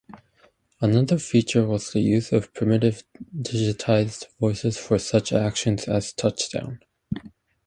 Another 0.79 1.19
feature 1.19 1.63
was 1.67 1.91
the 1.91 1.99
use 1.99 2.31
of 2.33 2.51
primitive 2.55 3.03
digitized 3.37 4.35
voices 4.39 4.75
for 4.75 4.97
such 4.97 5.31
actions 5.31 5.83
as 5.87 6.11
Touchdown! 6.11 6.79